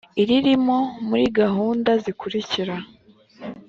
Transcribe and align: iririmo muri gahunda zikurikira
iririmo 0.21 0.77
muri 1.07 1.25
gahunda 1.39 1.91
zikurikira 2.03 2.75